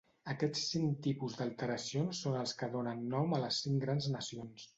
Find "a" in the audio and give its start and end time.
3.39-3.43